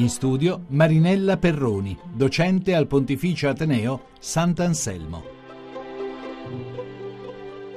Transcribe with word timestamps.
In 0.00 0.08
studio 0.08 0.64
Marinella 0.68 1.36
Perroni, 1.36 1.94
docente 2.10 2.74
al 2.74 2.86
Pontificio 2.86 3.50
Ateneo 3.50 4.06
Sant'Anselmo. 4.18 5.24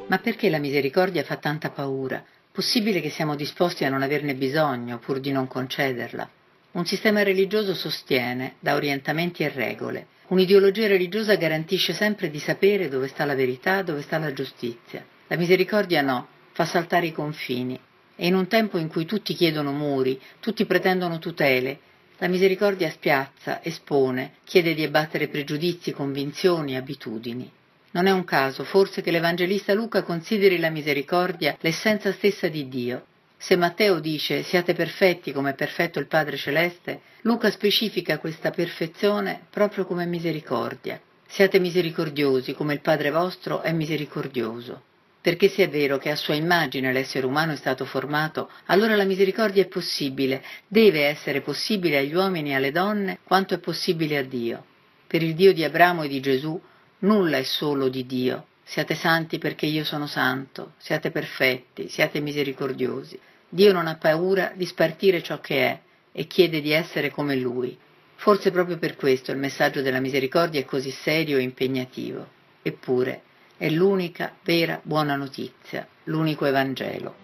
Ma 0.08 0.18
perché 0.20 0.50
la 0.50 0.58
misericordia 0.60 1.24
fa 1.24 1.36
tanta 1.36 1.70
paura? 1.70 2.24
Possibile 2.50 3.02
che 3.02 3.10
siamo 3.10 3.36
disposti 3.36 3.84
a 3.84 3.90
non 3.90 4.04
averne 4.04 4.36
bisogno 4.36 5.00
pur 5.00 5.20
di 5.20 5.34
non 5.34 5.48
concederla? 5.48 6.30
Un 6.72 6.86
sistema 6.86 7.24
religioso 7.24 7.74
sostiene, 7.74 8.54
da 8.62 8.76
orientamenti 8.76 9.44
e 9.44 9.50
regole. 9.50 10.08
Un'ideologia 10.28 10.88
religiosa 10.88 11.36
garantisce 11.36 11.92
sempre 11.92 12.30
di 12.30 12.40
sapere 12.40 12.88
dove 12.88 13.10
sta 13.10 13.26
la 13.26 13.36
verità, 13.36 13.82
dove 13.82 14.02
sta 14.02 14.18
la 14.18 14.32
giustizia. 14.32 15.06
La 15.28 15.36
misericordia 15.36 16.02
no, 16.02 16.28
fa 16.54 16.64
saltare 16.64 17.08
i 17.08 17.12
confini. 17.12 17.78
E 18.16 18.28
in 18.28 18.36
un 18.36 18.48
tempo 18.48 18.78
in 18.78 18.88
cui 18.88 19.04
tutti 19.04 19.34
chiedono 19.34 19.74
muri, 19.74 20.18
tutti 20.40 20.66
pretendono 20.66 21.20
tutele, 21.20 21.80
la 22.18 22.28
misericordia 22.28 22.90
spiazza, 22.90 23.64
espone, 23.64 24.34
chiede 24.44 24.74
di 24.74 24.84
abbattere 24.84 25.28
pregiudizi, 25.28 25.92
convinzioni, 25.92 26.76
abitudini. 26.76 27.52
Non 27.92 28.06
è 28.06 28.12
un 28.12 28.24
caso, 28.24 28.64
forse, 28.64 29.02
che 29.02 29.12
l'Evangelista 29.12 29.74
Luca 29.74 30.04
consideri 30.04 30.58
la 30.58 30.70
misericordia 30.70 31.58
l'essenza 31.60 32.12
stessa 32.12 32.48
di 32.48 32.68
Dio. 32.68 33.06
Se 33.38 33.56
Matteo 33.56 34.00
dice 34.00 34.42
siate 34.42 34.74
perfetti 34.74 35.32
come 35.32 35.52
è 35.52 35.54
perfetto 35.54 36.00
il 36.00 36.08
Padre 36.08 36.38
Celeste, 36.38 37.02
Luca 37.22 37.52
specifica 37.52 38.18
questa 38.18 38.52
perfezione 38.52 39.42
proprio 39.50 39.86
come 39.86 40.06
misericordia. 40.06 41.00
Siate 41.28 41.60
misericordiosi 41.60 42.54
come 42.54 42.74
il 42.74 42.80
Padre 42.80 43.12
vostro 43.12 43.62
è 43.62 43.72
misericordioso. 43.72 44.84
Perché 45.24 45.48
se 45.48 45.64
è 45.64 45.70
vero 45.70 45.98
che 45.98 46.10
a 46.12 46.18
sua 46.18 46.34
immagine 46.34 46.92
l'essere 46.92 47.26
umano 47.26 47.54
è 47.54 47.56
stato 47.56 47.86
formato, 47.86 48.50
allora 48.66 48.98
la 48.98 49.06
misericordia 49.06 49.64
è 49.64 49.68
possibile, 49.68 50.44
deve 50.68 51.06
essere 51.06 51.40
possibile 51.40 52.00
agli 52.00 52.14
uomini 52.14 52.50
e 52.50 52.56
alle 52.56 52.74
donne 52.74 53.20
quanto 53.24 53.54
è 53.54 53.60
possibile 53.60 54.18
a 54.18 54.24
Dio. 54.24 54.66
Per 55.08 55.24
il 55.24 55.34
Dio 55.34 55.54
di 55.54 55.64
Abramo 55.64 56.04
e 56.04 56.10
di 56.10 56.20
Gesù 56.20 56.62
nulla 57.00 57.38
è 57.38 57.44
solo 57.44 57.88
di 57.88 58.06
Dio. 58.06 58.48
Siate 58.66 58.96
santi 58.96 59.38
perché 59.38 59.66
io 59.66 59.86
sono 59.86 60.08
santo, 60.08 60.74
siate 60.78 61.10
perfetti, 61.10 61.88
siate 61.88 62.20
misericordiosi. 62.20 63.18
Dio 63.48 63.72
non 63.72 63.88
ha 63.88 63.96
paura 63.96 64.52
di 64.54 64.66
spartire 64.66 65.24
ciò 65.24 65.40
che 65.40 65.58
è 65.66 65.80
e 66.12 66.28
chiede 66.28 66.60
di 66.60 66.72
essere 66.72 67.12
come 67.12 67.38
Lui. 67.38 67.78
Forse 68.16 68.52
proprio 68.52 68.78
per 68.78 68.98
questo 68.98 69.32
il 69.32 69.38
messaggio 69.38 69.82
della 69.82 70.02
misericordia 70.02 70.60
è 70.60 70.66
così 70.66 70.92
serio 70.92 71.38
e 71.38 71.44
impegnativo. 71.44 72.28
Eppure, 72.62 73.22
è 73.64 73.70
l'unica 73.70 74.34
vera 74.44 74.82
buona 74.84 75.16
notizia, 75.16 75.88
l'unico 76.04 76.44
Evangelo. 76.44 77.16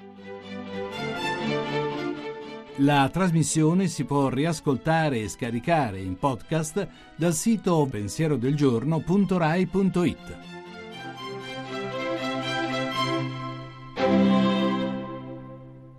La 2.78 3.10
trasmissione 3.12 3.88
si 3.88 4.06
può 4.06 4.30
riascoltare 4.30 5.20
e 5.20 5.28
scaricare 5.28 6.00
in 6.00 6.18
podcast 6.18 6.88
dal 7.18 7.34
sito 7.34 7.86
pensierodelgiorno.rai.it. 7.92 10.59